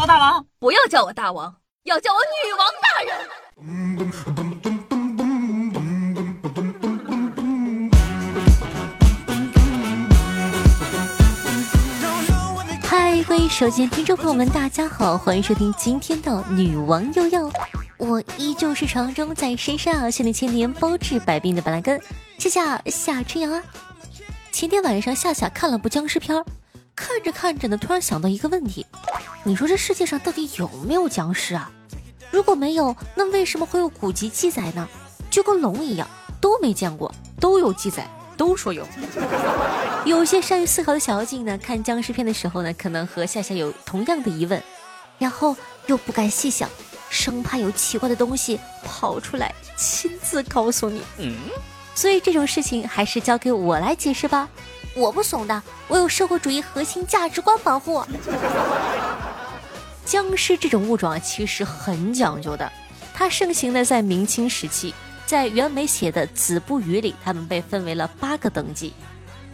[0.00, 3.28] 我大王，不要叫我大王，要叫我女王大人。
[12.84, 17.50] 嗨，各位手机听众朋友们，大家好，欢迎收听今天的女王又要。
[17.96, 22.00] 我依旧是传说中在深山啊，训练千年包治百病的板蓝根，
[22.38, 23.60] 夏夏夏春阳啊。
[24.52, 26.44] 前天晚上夏夏看了部僵尸片儿，
[26.98, 28.84] 看着看着呢，突然想到一个问题：
[29.44, 31.70] 你说这世界上到底有没有僵尸啊？
[32.32, 34.86] 如果没有，那为什么会有古籍记载呢？
[35.30, 36.08] 就跟龙一样，
[36.40, 38.84] 都没见过，都有记载，都说有。
[40.04, 44.60] 有些善于思考的小妖精呢，看僵尸片的时候呢，可能和夏夏有同样的疑问，
[45.18, 45.56] 然后
[45.86, 46.68] 又不敢细想。
[47.10, 51.00] 生怕有奇怪的东西跑出来，亲自告诉你。
[51.18, 51.34] 嗯，
[51.94, 54.46] 所以这种事情还是交给我来解释吧。
[54.98, 58.04] 我不怂的，我有社会主义核心价值观保护。
[60.04, 62.70] 僵尸这种物种啊，其实很讲究的。
[63.14, 64.92] 它盛行的在明清时期，
[65.24, 68.92] 在袁枚写的《子不语》里，它们被分为了八个等级。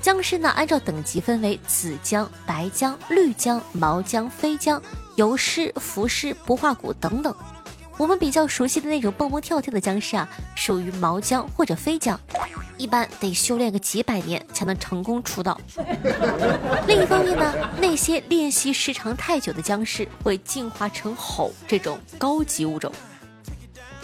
[0.00, 4.80] 僵尸呢，按照等级分为紫僵、白僵、绿僵、毛僵、飞僵。
[5.16, 7.32] 游尸、浮尸、不化骨等等，
[7.96, 12.18] 我们比较熟悉的那种蹦蹦跳跳的僵尸啊，属于毛僵或者飞僵，
[12.76, 15.58] 一般得修炼个几百年才能成功出道。
[16.86, 22.92] 另一方面呢，那些练习时长太久的僵尸会进化成吼这种高级物种。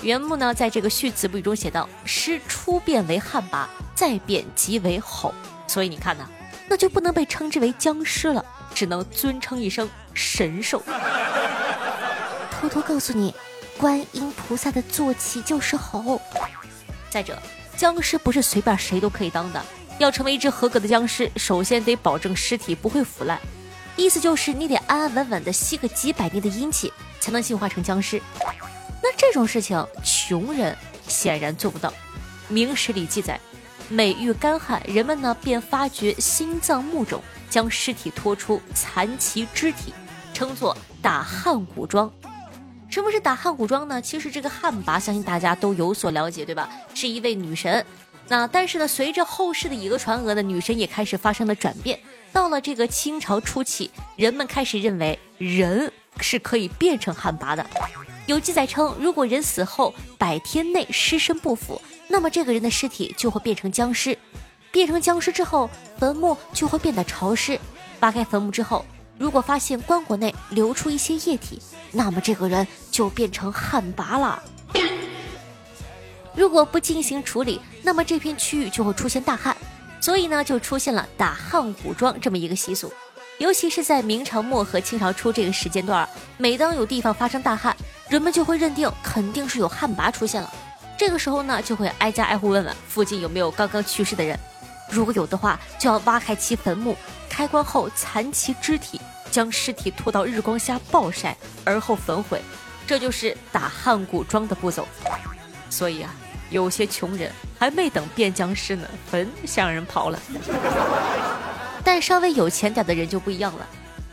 [0.03, 5.35] 原木呢，在这个《序词不语》中写道：“尸初变为旱魃，再变即为吼。”
[5.67, 6.27] 所以你看呢，
[6.69, 8.45] 那就不能被称之为僵尸了。
[8.73, 10.81] 只能尊称一声神兽。
[12.53, 13.35] 偷偷告诉你，
[13.81, 16.21] 观音菩萨的坐骑就是猴。
[17.09, 17.41] 再者，
[17.79, 19.65] 僵尸不是随便谁都可以当的。
[19.99, 23.41] 要成为一只合格的僵尸，首先得保证尸体不会腐烂，
[23.97, 28.21] 意思就是你得安安稳稳的吸个几百年的阴气，才能进化成僵尸。
[29.03, 30.77] 那这种事情，穷人
[31.09, 31.91] 显然做不到。
[32.49, 33.41] 明史里记载，
[33.89, 37.23] 每遇干旱，人们呢便发掘心脏木种。
[37.49, 39.93] 将尸体拖出残其肢体，
[40.33, 42.09] 称作打汉古桩。
[42.91, 44.03] 什么是打汉古装呢？
[44.03, 46.69] 其实这个汉魃，相信大家都有所了解，对吧？
[46.93, 47.87] 是一位女神。
[48.27, 51.99] 那但是呢，随着后世的以讹传讹呢，女神也开始发生了转变。
[52.33, 57.65] 到了这个清朝初期，人们开始认为人是可以变成汉魃的。
[58.27, 64.19] 有记载称，如果人死后百天内尸身不腐，那么这个人的尸体就会变成僵尸。
[64.73, 67.59] 变成僵尸之后，坟墓就会变得潮湿。
[68.01, 68.85] 扒开坟墓之后，
[69.21, 71.61] 如果发现棺椁内流出一些液体，
[71.93, 74.43] 那么这个人就变成旱魃了。
[76.35, 79.55] 如果不进行处理，那么这片区域就会出现大旱。
[80.01, 82.91] 所以呢，就出现了打旱古桩这么一个习俗。
[83.37, 86.09] 尤其是在明朝末和清朝初这个时间段，
[86.39, 87.77] 每当有地方发生大旱，
[88.09, 90.51] 人们就会认定肯定是有旱魃出现了。
[90.97, 94.41] 这个时候呢，就会挨家挨户问问附近有没有刚刚去世的人。
[94.91, 96.97] 如果有的话，就要挖开其坟墓，
[97.41, 101.35] 开棺后残其肢体，将尸体拖到日光下暴晒，
[101.65, 102.39] 而后焚毁。
[102.87, 104.87] 这就是打汉古装的步骤。
[105.71, 106.15] 所以啊，
[106.51, 110.19] 有些穷人还没等变僵尸呢，坟先让人刨了。
[111.83, 113.67] 但稍微有钱点的人就不一样了。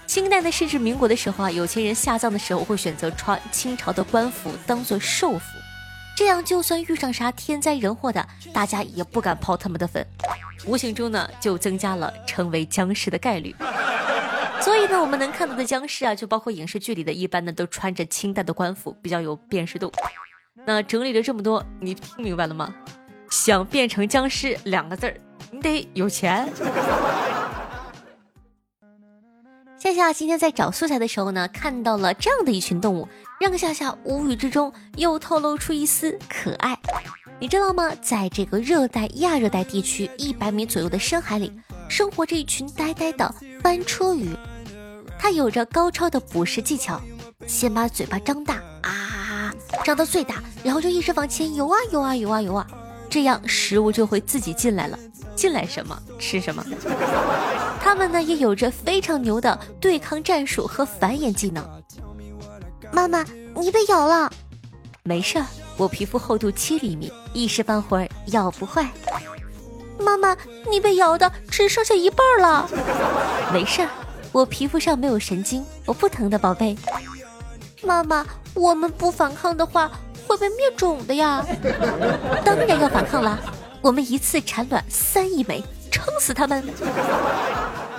[0.05, 5.43] 清代的，甚至民国的时候啊，有钱人下葬的时候会选择穿清朝的官服，当做寿服。
[6.15, 10.07] 这样，就算遇上啥天灾人祸的，大家也不敢刨他们的坟，
[10.65, 13.55] 无形中呢，就增加了成为僵尸的概率。
[14.59, 19.91] 所以呢，我们能看到的僵尸啊，就包括影视剧里的一般呢，都穿着清淡的官服，比较有辨识度。
[20.65, 22.73] 那整理了这么多，你听明白了吗？
[23.29, 25.15] 想变成僵尸两个字儿，
[25.51, 26.49] 你得有钱。
[29.77, 33.07] 夏夏今天在找素材的时候呢，看到了这样的一群动物，
[33.39, 36.77] 让夏夏无语之中又透露出一丝可爱。
[37.39, 37.91] 你知道吗？
[38.01, 41.51] 在这个热带亚热带地区一百米左右的深海里，
[41.87, 44.35] 生活着一群呆呆的翻车鱼。
[45.19, 46.99] 它有着高超的捕食技巧，
[47.45, 49.53] 先把嘴巴张大啊，
[49.83, 52.65] 张到最大，然后就一直往前游啊游啊游啊游啊，
[53.07, 54.97] 这样食物就会自己进来了。
[55.35, 56.65] 进来什么吃什么。
[57.79, 61.63] 他们呢也有着非常牛的对抗战术和繁衍技能。
[62.91, 63.23] 妈妈，
[63.55, 64.31] 你被咬了，
[65.03, 65.45] 没事儿，
[65.77, 68.89] 我皮肤厚度七厘米，一时半会儿咬不坏。
[69.99, 70.35] 妈妈，
[70.67, 72.67] 你被咬的只剩下一半了，
[73.53, 73.89] 没事儿，
[74.31, 76.75] 我皮肤上没有神经，我不疼的，宝贝。
[77.83, 78.25] 妈妈，
[78.55, 79.91] 我们不反抗的话
[80.27, 81.45] 会被灭种的呀。
[82.43, 83.37] 当然要反抗啦，
[83.81, 85.63] 我们一次产卵三亿枚。
[85.89, 86.63] 撑死他们！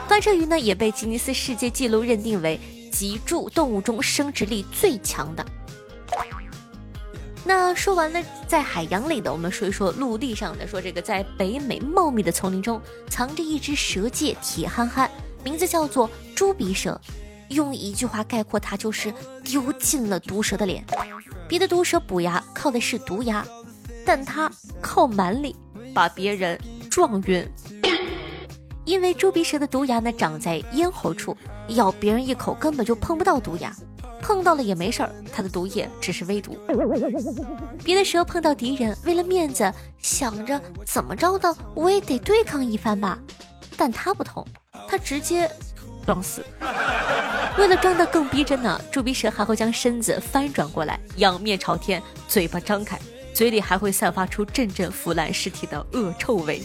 [0.07, 2.61] 翻车鱼呢也被吉尼斯世界纪录认定为
[2.93, 5.45] 脊柱动物中生殖力最强的。
[7.49, 10.67] 那说完了在海洋里的，我们说一说陆地上的。
[10.67, 12.79] 说这个在北美茂密的丛林中，
[13.09, 15.11] 藏着一只蛇界铁憨憨，
[15.43, 17.01] 名字叫做猪鼻蛇。
[17.49, 19.11] 用一句话概括它，就是
[19.43, 20.85] 丢尽了毒蛇的脸。
[21.49, 23.43] 别的毒蛇补牙靠的是毒牙，
[24.05, 24.53] 但它
[24.83, 25.57] 靠蛮力
[25.95, 26.61] 把别人
[26.91, 27.51] 撞晕。
[28.85, 31.35] 因为猪鼻蛇的毒牙呢长在咽喉处，
[31.69, 33.75] 咬别人一口根本就碰不到毒牙。
[34.29, 36.59] 碰到了也没事儿，它的毒液只是微毒。
[37.83, 39.73] 别的蛇碰到敌人，为了面子，
[40.03, 43.19] 想着怎么着的我也得对抗一番吧。
[43.75, 44.47] 但它不同，
[44.87, 45.51] 它直接
[46.05, 46.45] 装死。
[47.57, 52.99] 为了装得更逼真呢，猪鼻蛇还会将身子翻转过来，仰面朝天，嘴巴张开，
[53.33, 56.61] 嘴里还会散发出阵阵腐烂尸体的恶臭味。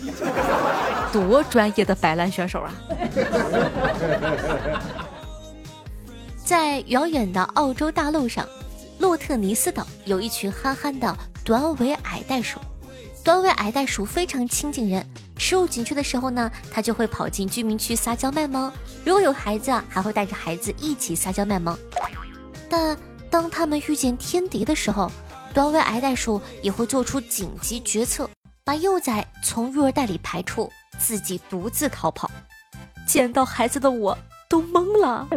[1.13, 2.73] 多专业的摆烂选手啊！
[6.45, 8.45] 在遥远的澳洲大陆上，
[8.99, 12.59] 洛特尼斯岛有一群憨憨的短尾矮袋鼠。
[13.23, 15.07] 短尾矮袋鼠非常亲近人，
[15.37, 18.69] 食物紧缺的时候呢，它就会跑进居民区撒娇卖萌。
[19.05, 21.77] 如果有孩子啊，还会带着孩子一起撒娇卖萌。
[22.69, 22.97] 但
[23.29, 25.09] 当他们遇见天敌的时候，
[25.53, 28.29] 短尾矮袋鼠也会做出紧急决策，
[28.65, 30.69] 把幼崽从育儿袋里排出，
[30.99, 32.29] 自己独自逃跑。
[33.07, 34.17] 捡到孩子的我。
[34.53, 35.27] 都懵了。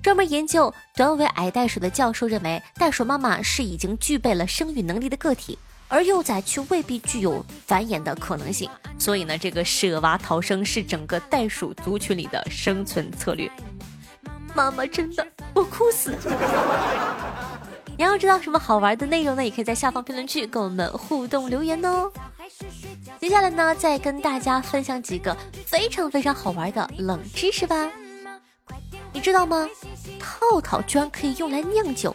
[0.00, 5.58] 专门研究短尾矮袋鼠的教授认为，袋鼠妈妈是已经具备了生育能力的个体，
[5.88, 8.70] 而幼崽却未必具有繁衍的可能性。
[9.00, 13.50] 所以呢，这个舍娃逃生是整个袋鼠族群里的生存策略。
[14.54, 16.14] 妈妈真的，我哭死。
[17.96, 19.44] 你要知道什么好玩的内容呢？
[19.44, 22.10] 也可以在下方评论区跟我们互动留言哦。
[23.20, 27.88] 接下来呢，再跟大家分享几个非常非常好玩的冷知识吧。
[29.12, 29.68] 你知道吗？
[30.18, 32.14] 套套居然可以用来酿酒。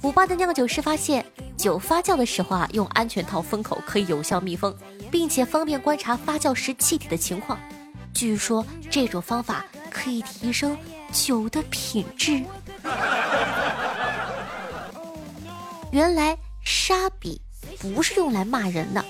[0.00, 1.24] 古巴的酿酒师发现，
[1.56, 4.76] 酒发酵的时候啊，用安全套封口可以有效密封，
[5.10, 7.56] 并且方便观察发酵时气体的情况。
[8.12, 10.76] 据说这种方法可以提升
[11.12, 12.42] 酒的品质。
[15.92, 17.38] 原来沙笔
[17.78, 19.04] 不是用来骂人的。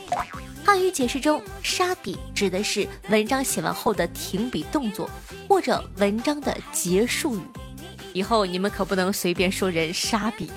[0.65, 5.09] 汉语解释中，“沙笔”指的是文章写完后的停笔动作，
[5.49, 7.41] 或者文章的结束语。
[8.13, 10.51] 以后你们可不能随便说人“沙笔”。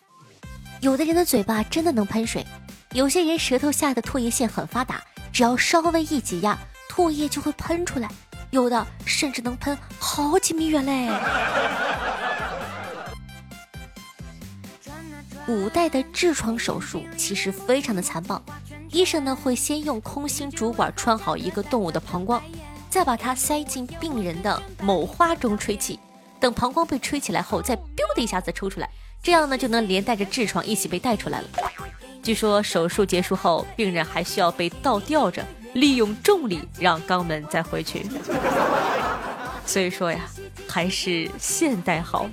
[0.82, 2.44] 有的人的嘴巴真的能喷水，
[2.92, 5.02] 有些人舌头下的唾液腺很发达，
[5.32, 6.58] 只要稍微一挤压，
[6.90, 8.08] 唾液就会喷出来，
[8.50, 11.08] 有的甚至能喷好几米远嘞。
[15.50, 18.40] 古代的痔疮手术其实非常的残暴，
[18.92, 22.40] 医生呢会先用空心主管穿好一个动物的膀胱，
[22.88, 25.98] 再把它塞进病人的某花中吹气，
[26.38, 28.88] 等膀胱被吹起来后，再 bi 的一下子抽出来，
[29.24, 31.48] 这样呢就能连带着痔疮一起被带出来了。
[32.22, 38.06] 据说手术结束后，病人还需要被倒吊着，利用重力让肛门再回去。
[39.66, 40.20] 所以说呀，
[40.68, 42.30] 还是现代好。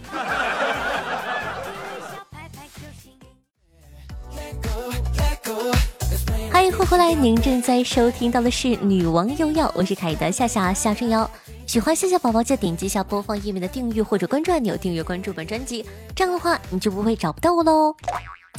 [6.78, 11.28] 欢迎回来，您正在收听到的是《女王又要》，我是凯的夏夏夏春瑶。
[11.66, 15.84] 喜欢夏夏宝宝就点击一下播放页面的订阅或者关注按钮，订阅关注本专辑，
[16.16, 17.96] 这样的话你就不会找不到我喽。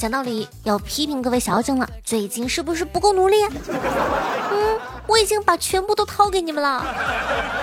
[0.01, 3.37] 讲道理，要批评各位小警了，最近是不是不够努力？
[3.69, 4.79] 嗯，
[5.09, 6.85] 我已经把全部都掏给你们了。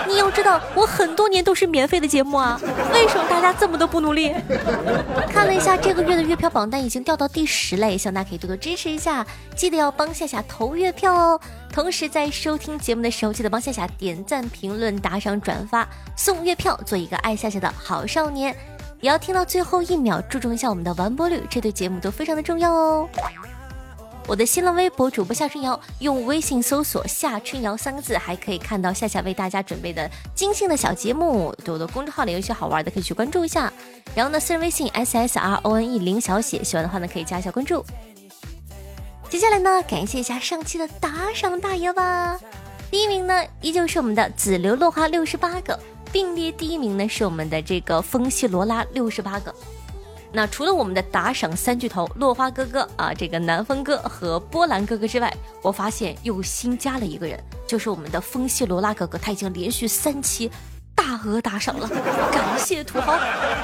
[0.08, 2.60] 你要知道，我很多年都是免费的节目啊，
[2.92, 4.34] 为什么大家这么的不努力？
[5.32, 9.24] 看了一下这个月的月票榜单，已经掉到第十了，希望大家可以多多支持一下，
[9.54, 11.40] 记得要帮夏夏投月票哦。
[11.72, 18.54] 同时在收听节目的时候，记得帮夏夏点赞、评论、打赏、转发，送月票，做一个爱夏夏的好少年。
[19.00, 23.08] 也要听到最后一秒，注重一下我们的完播率，这对节目都非常的重要哦。
[24.28, 31.54] 我的新浪微博主播夏春瑶，用微信搜索“夏春瑶”三个字，还可以看到夏夏为大家准备的精心的小节目。
[31.64, 33.72] 对我的公众号里有一些好玩的，可以去关注一下。
[34.16, 37.84] 然后呢，私人微信 s s r o n e 零小写，喜欢的话呢可以加一下关注。
[39.28, 42.36] 接下来呢，感谢一下上期的打赏大爷吧。
[42.90, 45.78] 第一名呢，依旧是我们的紫流落花六十八个。
[46.12, 49.54] 并列第一名呢是我们的这个风系罗拉六十八个，
[50.32, 60.50] 那除了我们的打赏三巨头落花哥哥啊，这个南风哥和波兰哥哥之外，我发现又新加了一个人，就是我们的风系罗拉哥哥，他已经连续三期
[60.94, 61.88] 大额打赏了，
[62.32, 63.18] 感谢土豪，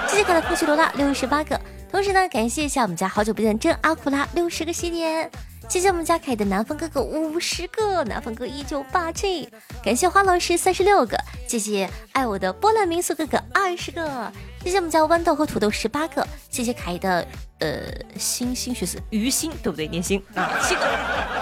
[0.08, 5.30] 谢谢卡的风系罗拉六十八个，同时呢感谢一下我们家好久不见真阿库拉六十个喜点。
[5.68, 9.48] 谢谢我们家凯的南风哥哥五十个，南风哥依旧霸气。
[9.82, 11.16] 感谢花老师三十六个，
[11.48, 14.30] 谢谢爱我的波兰民宿哥哥二十个，
[14.64, 17.26] 谢谢我们家豌豆和土豆十八个，谢谢凯的
[17.58, 17.82] 呃
[18.16, 19.88] 星星学子鱼星对不对？
[19.88, 20.80] 念星啊七个，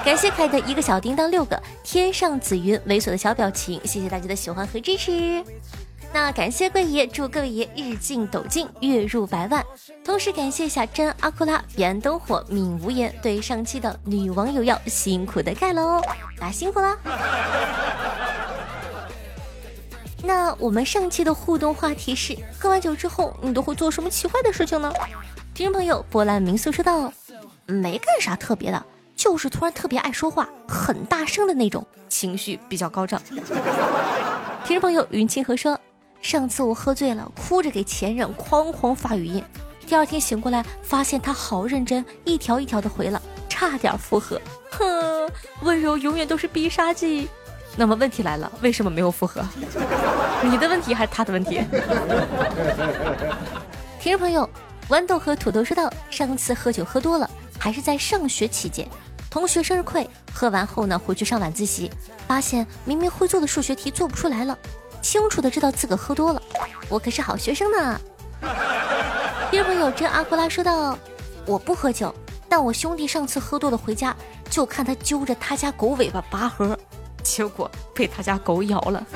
[0.05, 5.45] 感谢凯的一个小叮当六个，天上紫云猥琐的小表情，谢谢大家的喜欢和支持。
[6.13, 9.65] 那感谢贵爷，祝各位爷日进斗金，月入百万。
[10.05, 16.01] 同时感谢一下真阿库拉、彼岸灯火、敏无言对上期的女网友要辛苦的盖楼，
[16.37, 16.97] 大家辛苦啦！
[20.59, 24.93] 我们上期的互动话题是：喝完酒之后，你都会做什么奇怪的事情呢？
[25.55, 27.13] 听众朋友，波兰民宿说道：
[27.67, 33.21] 没干啥特别的，就是突然特别爱说话，很大声的那种，情绪比较高涨。
[34.65, 35.79] 听众朋友，云清河说。
[36.23, 39.43] 上次我喝醉了，哭着给前任哐哐发语音，
[39.87, 44.39] 第二天醒过来发现他好认真，一条一条的回了，差点复合。
[44.71, 45.31] 哼，
[45.63, 47.27] 温柔永远都是必杀技。
[47.77, 49.43] 那么问题来了，为什么没有复合？
[50.45, 51.63] 你的问题还是他的问题？
[54.01, 54.49] 听众朋友，
[54.89, 58.87] 豌豆和土豆说道：上次喝酒喝多了，还是在上学期间，
[59.31, 61.91] 同学生日会，喝完后呢，回去上晚自习，
[62.27, 64.57] 发现明明会做的数学题做不出来了。
[65.03, 66.43] 清楚的知道自个喝多了，
[66.89, 68.01] 我可是好学生呢。
[69.51, 70.99] 听众朋友真阿库拉说道
[71.47, 72.15] ：“我不喝酒，
[72.49, 74.15] 但我兄弟上次喝多了回家，
[74.49, 76.79] 就看他揪着他家狗尾巴拔河，
[77.21, 79.07] 结果被他家狗咬了。”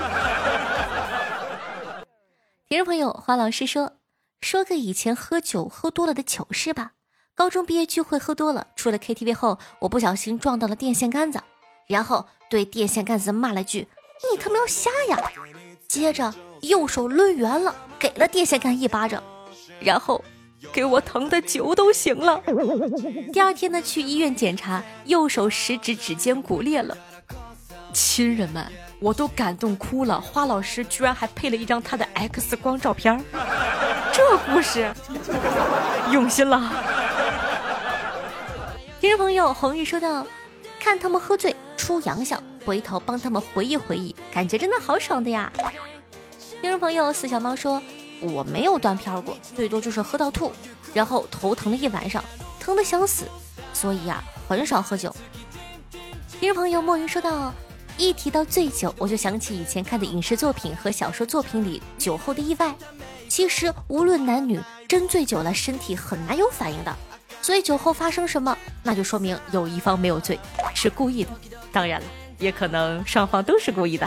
[2.69, 3.95] 听众朋友花老师说
[4.41, 6.93] ：“说个以前喝酒喝多了的糗事吧。
[7.35, 11.41] 高中毕业聚会喝多了，出了 KTV 后，我不小心撞到了电线杆子，
[11.89, 13.89] 然后对电线杆子骂了句
[14.31, 15.33] ：‘你他妈要瞎呀！’”
[15.89, 16.33] 接着
[16.63, 19.23] 右手抡圆了，给了电线杆一巴掌，
[19.81, 20.25] 然后
[20.73, 22.43] 给我疼的酒都醒了。
[23.33, 26.97] 第二天呢，去医院检查，右手食指指尖骨裂了。
[27.95, 28.67] 亲人们，
[28.99, 30.21] 我都感动哭了。
[30.21, 33.25] 花老师居然还配了一张他的 X 光照片
[34.13, 34.93] 这故事
[36.11, 36.71] 用心了。
[39.01, 40.27] 听众朋友红玉说道
[40.81, 45.53] ：“看他们喝醉出洋相。”回头帮他们回忆回忆，感觉真的好爽的呀！
[46.63, 47.83] 听众朋友四小猫说
[48.23, 50.51] ：“我没有断片过，最多就是喝到吐，
[50.95, 52.25] 然后头疼了一晚上，
[52.59, 53.27] 疼的想死，
[53.75, 55.15] 所以呀，很少喝酒。”
[56.41, 57.53] 听众朋友墨云说道
[57.97, 62.75] ：“一提到醉酒，我就想起以前看的影视作品和小说作品里酒后的意外。
[63.29, 66.95] 其实无论男女，真醉酒了，身体很难有反应的。
[67.43, 70.39] 所以酒后发生什么，那就说明有一方没有醉，
[70.75, 71.31] 是故意的。
[71.73, 72.07] 当然了。”
[72.41, 74.05] 也可能双方都是故意的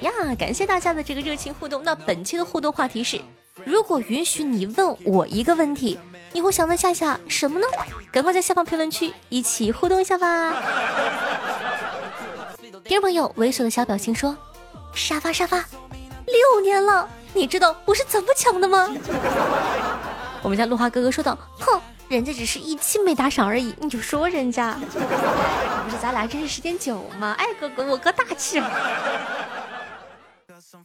[0.00, 0.12] 呀！
[0.38, 1.82] 感谢大家的这个热情互动。
[1.82, 3.18] 那本期的互动话题是：
[3.64, 5.98] 如果允许你问我一个问题，
[6.32, 7.66] 你会想问夏夏什么呢？
[8.12, 10.52] 赶快在下方评论区一起互动一下吧！
[12.84, 14.36] 听众朋友，猥琐的小表情说：
[14.92, 15.64] 沙发沙发，
[16.26, 18.88] 六年了，你知道我是怎么抢的吗？
[20.42, 21.80] 我们家露花哥哥说道：哼。
[22.06, 27.34] 人家只是一期没打赏而已，你就说人家不是咱俩认识时间久吗？
[27.38, 28.62] 哎，哥哥，我哥大气。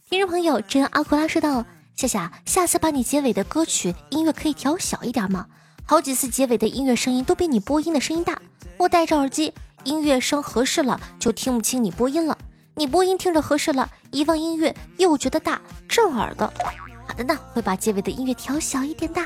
[0.08, 5.44] 听众朋友真阿库拉说道：夏夏，下次把你结尾的歌曲音乐可以调小一点吗？
[5.84, 8.40] 好几次结尾的音乐声音都比你播音的声音大，
[8.78, 9.52] 我戴着耳机，
[9.84, 12.36] 音乐声合适了就听不清你播音了，
[12.74, 16.52] 你播音听着合适了，一放音乐又觉得大，震耳朵。
[17.06, 19.20] 好的呢，会把结尾的音乐调小一点的。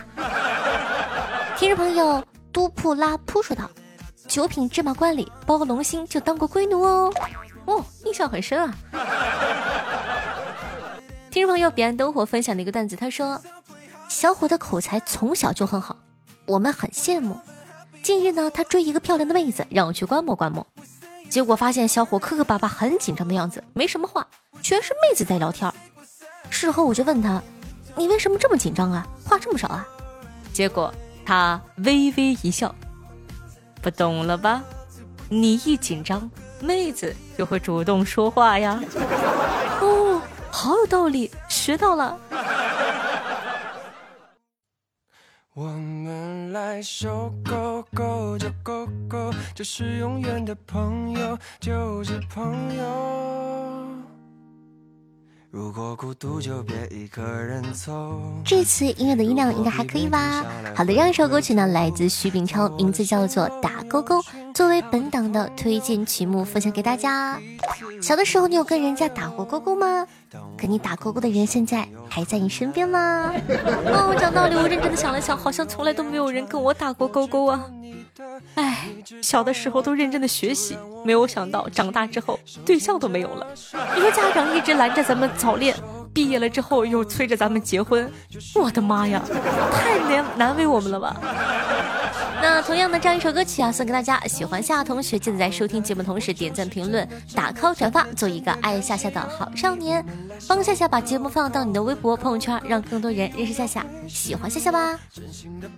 [1.57, 3.71] 听众朋友，都普拉扑说道
[4.27, 7.13] ：“九品芝麻官里包龙心就当过龟奴哦，
[7.67, 8.75] 哦，印象很深啊。”
[11.31, 13.41] 听众朋友，彼岸灯火分享的一个段子，他说
[14.09, 15.97] ：“小伙的口才从小就很好，
[16.47, 17.37] 我们很羡慕。
[18.05, 20.67] 近日呢，他追一个漂亮的妹子，让我去观摩观摩。
[21.31, 24.27] 结果发现小伙磕磕巴巴，很紧张的样子，没什么话，
[24.61, 25.73] 全是妹子在聊天。
[26.51, 27.43] 事后我就问他：
[27.97, 29.07] 你为什么这么紧张啊？
[29.25, 29.89] 话这么少啊？
[30.53, 30.93] 结果。”
[31.27, 32.75] 他微微一笑，
[33.81, 34.63] 不懂了吧？
[35.31, 36.31] 你一紧张，
[36.61, 38.79] 妹子就会主动说话呀。
[39.81, 40.21] 哦，
[40.51, 42.19] 好有道理，学到了。
[45.57, 53.34] 我们来收勾勾，就勾勾，就是永远的朋友，就是朋友。
[55.57, 58.21] 如果孤独就别一个人走。
[58.45, 60.45] 这次音乐的音量应该还可以吧？
[60.75, 64.21] 好的，让一首歌曲呢，来自徐秉超，名字叫做《打勾勾》，
[64.53, 67.39] 作为本档的推荐曲目分享给大家。
[68.03, 70.05] 小的时候你有跟人家打过勾勾吗？
[70.57, 73.33] 跟你打勾勾的人现在还在你身边吗？
[73.87, 77.65] 哦，讲道理，我认真的想了想，好像从来都没有人跟我打过勾勾啊。
[78.55, 78.89] 哎，
[79.21, 83.47] 小的时候都认真的学习，没有想到长大之后对象都没有了。
[83.95, 85.75] 你说家长一直拦着咱们早恋，
[86.13, 88.11] 毕业了之后又催着咱们结婚，
[88.55, 89.21] 我的妈呀，
[89.73, 91.17] 太难难为我们了吧！
[92.45, 94.21] 那同样的这样一首歌曲啊，送给大家。
[94.27, 100.05] 喜欢夏同学，记得在收听节目同时点赞、评论、打 call、转发，做一个爱夏夏的好少年。
[100.47, 105.01] 帮夏夏把节目放到你的微博、朋友圈，让更多人认识夏夏，喜欢夏夏吧。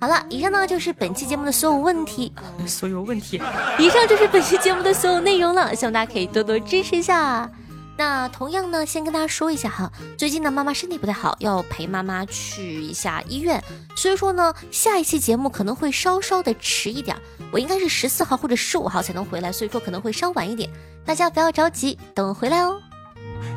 [0.01, 2.33] 好了，以上呢就是本期节目的所有问题，
[2.67, 3.41] 所有问题。
[3.79, 7.49] 以上就是本期节目的所有内容了，希望大家可以多多支持一下。
[7.97, 13.63] 那同样呢，先跟大家说一下哈，最近呢妈妈身体不太好，要陪妈妈去一下医院，
[13.97, 17.17] 所以说呢下一期节目可能会稍稍的迟一点，
[17.51, 20.69] 我应该是十四号或者十五号才能回来，所以说可能会稍晚一点，
[21.07, 22.79] 大家不要着急，等我回来哦。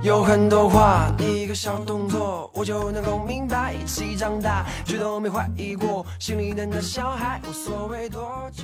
[0.02, 8.64] 有很多话，一个小动作，我就能够明白，一起长大，却都没怀疑过，心里的那小孩，无所谓多久。